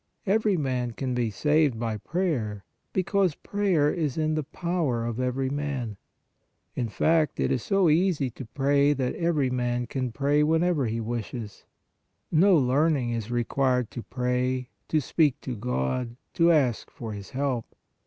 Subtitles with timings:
[0.25, 5.51] Every man can be saved by prayer, because PRAYER IS IN THE POWER OF EVERY
[5.51, 5.95] MAN.
[6.75, 10.87] In fact, it is so easy to pray, that every man can pray when ever
[10.87, 11.65] he wishes.
[12.31, 17.75] No learning is required to pray, to speak to God, to ask for His help.